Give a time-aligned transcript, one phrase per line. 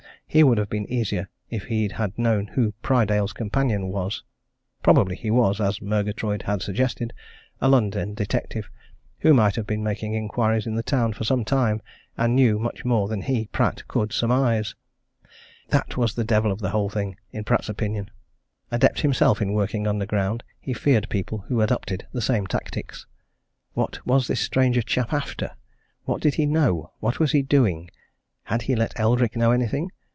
[0.33, 4.23] He would have been easier if he had known who Prydale's companion was
[4.81, 7.11] probably he was, as Murgatroyd had suggested,
[7.59, 8.69] a London detective
[9.19, 11.81] who might have been making inquiries in the town for some time
[12.17, 14.73] and knew much more than he, Pratt, could surmise.
[15.67, 17.17] That was the devil of the whole thing!
[17.33, 18.09] in Pratt's opinion.
[18.71, 23.05] Adept himself in working underground, he feared people who adopted the same tactics.
[23.73, 25.51] What was this stranger chap after?
[26.05, 26.93] What did he know?
[27.01, 27.91] What was he doing?
[28.43, 29.91] Had he let Eldrick know anything?